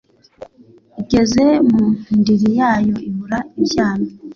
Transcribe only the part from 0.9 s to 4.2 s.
Igeze mu ndiri yayo ibura ibyana